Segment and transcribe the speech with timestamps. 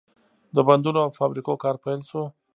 [0.55, 2.23] د بندونو او فابریکو کار پیل شو.